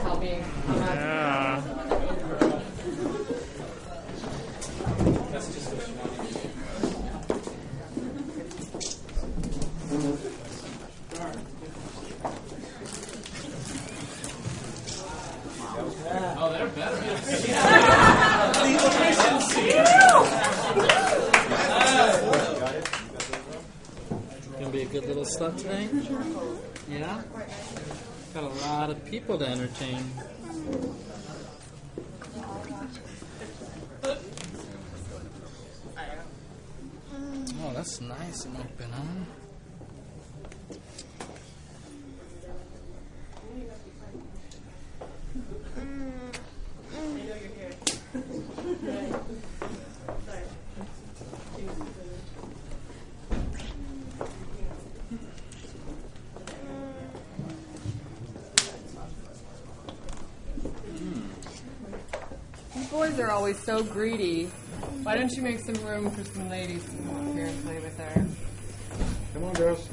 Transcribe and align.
ladies 0.00 0.04
to 0.04 0.08
help 0.08 0.20
me. 0.20 0.42
Yeah. 0.68 1.62
Gonna 24.58 24.72
be 24.72 24.82
a 24.82 24.86
good 24.86 25.06
little 25.06 25.24
slut 25.24 25.56
today. 25.56 25.88
Yeah. 26.88 27.22
Got 28.32 28.44
a 28.44 28.48
lot 28.68 28.90
of 28.90 29.04
people 29.06 29.38
to 29.38 29.46
entertain. 29.46 30.04
Oh, 37.62 37.72
that's 37.74 38.00
nice 38.00 38.44
and 38.44 38.56
open, 38.56 38.92
huh? 38.92 39.39
Are 63.18 63.32
always 63.32 63.58
so 63.58 63.82
greedy. 63.82 64.46
Why 65.02 65.16
don't 65.16 65.30
you 65.32 65.42
make 65.42 65.58
some 65.60 65.74
room 65.84 66.10
for 66.10 66.24
some 66.24 66.48
ladies 66.48 66.82
to 66.84 66.90
come 66.90 67.28
up 67.28 67.34
here 67.34 67.46
and 67.46 67.64
play 67.64 67.78
with 67.80 67.98
her? 67.98 68.26
Come 69.34 69.44
on, 69.44 69.52
girls. 69.54 69.88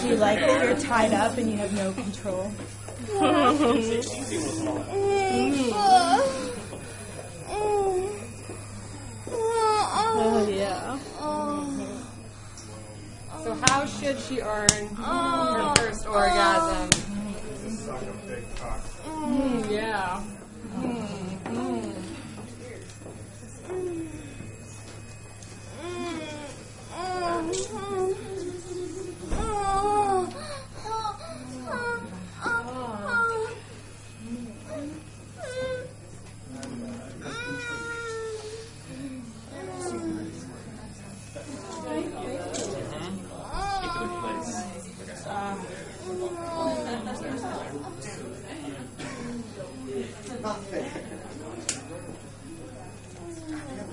Do 0.00 0.14
you 0.14 0.16
like 0.16 0.38
that 0.38 0.62
you're 0.64 0.78
tied 0.78 1.12
up 1.12 1.36
and 1.38 1.50
you 1.50 1.56
have 1.56 1.72
no 1.72 1.92
control? 1.92 2.52
Oh, 10.20 10.46
yeah. 10.48 10.98
So 13.44 13.54
how 13.54 13.86
should 13.86 14.18
she 14.18 14.40
earn 14.40 14.66
oh. 14.98 15.37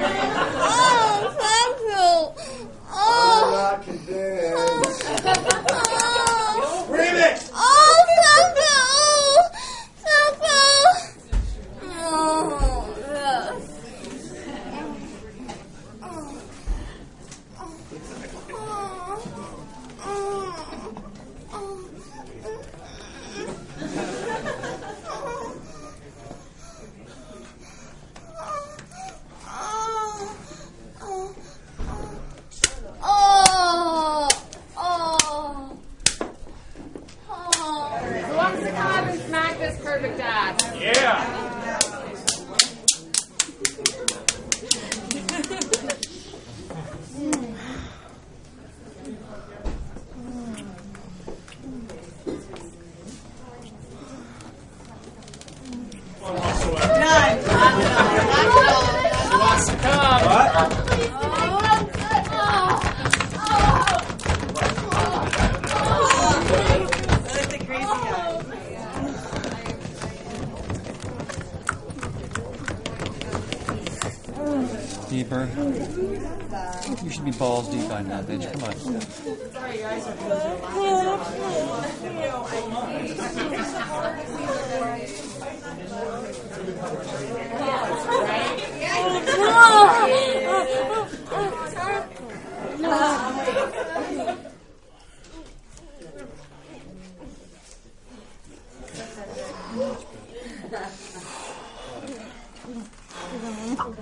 Oh, 0.00 1.34
thank 1.38 1.80
you. 1.80 2.68
Oh, 2.90 3.50
Not 3.52 3.82
convinced. 3.82 5.04
oh, 5.76 6.84
Scream 6.84 7.16
it! 7.16 7.50
oh, 7.54 7.96
thank 8.22 8.56
you. 8.58 8.80
Thank 10.04 10.36
you. 10.42 10.66
Oh, 11.90 12.94
yes. 12.98 13.64
Oh, 16.02 16.42
oh, 18.50 20.14
oh. 21.52 22.07
Who 22.18 22.24
wants 38.36 38.62
to 38.62 38.70
come 38.70 38.86
up 38.86 39.06
and 39.06 39.20
smack 39.20 39.58
this 39.58 39.80
perfect 39.80 40.18
ass? 40.20 40.74
Yeah. 40.80 41.47
Deeper. 75.08 75.48
You 77.02 77.10
should 77.10 77.24
be 77.24 77.30
balls 77.30 77.70
deep 77.70 77.88
by 77.88 78.02
now, 78.02 78.20
bitch. 78.22 78.52
Come 78.52 78.64
on. 78.64 78.74
Oh, 103.30 103.94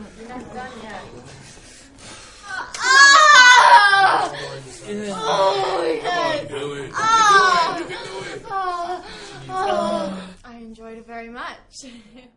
enjoyed 10.76 10.98
it 10.98 11.06
very 11.06 11.30
much. 11.30 11.86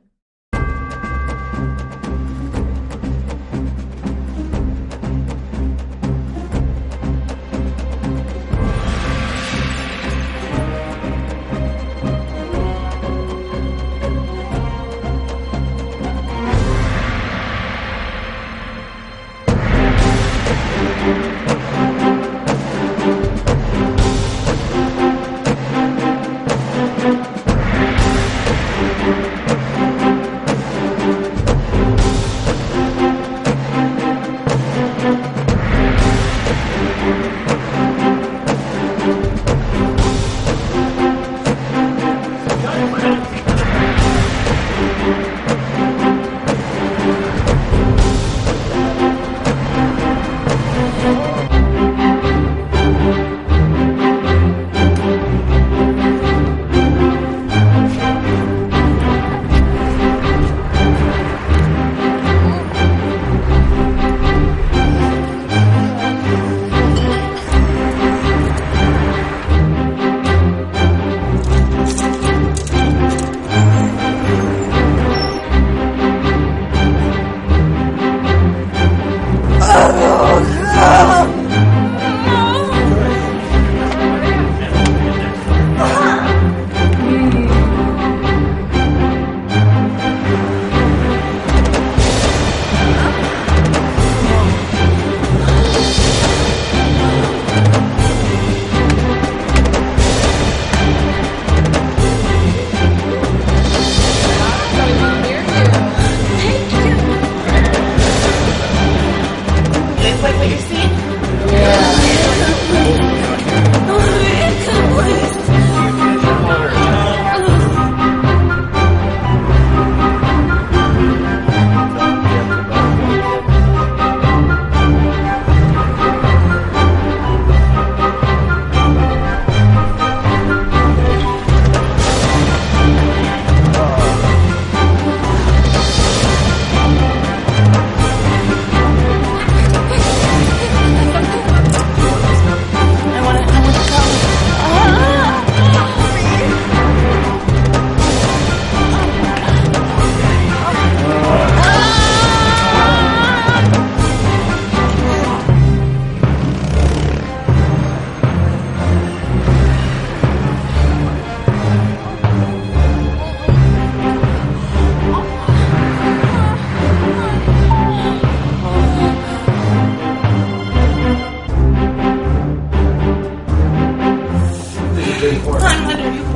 You 176.30 176.36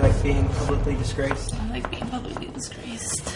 like 0.00 0.22
being 0.22 0.46
publicly 0.50 0.96
disgraced? 0.96 1.54
I 1.54 1.70
like 1.70 1.90
being 1.90 2.06
publicly 2.08 2.48
disgraced. 2.48 3.32